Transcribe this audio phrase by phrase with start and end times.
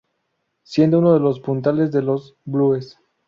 [0.63, 2.97] Siendo unos de los puntales de los "Blues".